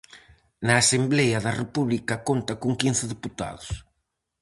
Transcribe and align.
Na 0.67 0.73
Asemblea 0.83 1.37
da 1.45 1.57
República 1.61 2.15
conta 2.27 2.53
con 2.61 2.71
quince 2.81 3.05
deputados. 3.13 3.67